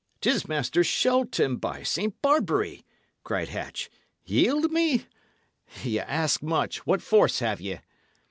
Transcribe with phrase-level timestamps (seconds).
[0.19, 2.19] "'Tis Master Shelton, by St.
[2.23, 2.83] Barbary!"
[3.23, 3.87] cried Hatch.
[4.25, 5.05] "Yield me?
[5.83, 6.87] Ye ask much.
[6.87, 7.77] What force have ye?"